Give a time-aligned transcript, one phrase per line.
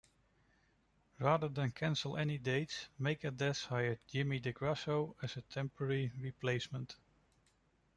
[1.19, 6.95] Rather than cancel any dates, Megadeth hired Jimmy DeGrasso as a temporary replacement.